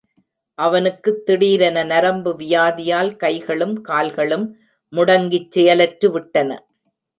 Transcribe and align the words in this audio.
அவனுக்குத் 0.59 1.25
திடீரென 1.25 1.83
நரம்பு 1.83 2.31
வியாதியால் 2.37 3.15
கைகளும் 3.15 3.81
கால்களும் 3.81 4.47
முடங்கிச் 4.93 5.51
செயலற்று 5.51 6.11
விட்டன. 6.11 6.49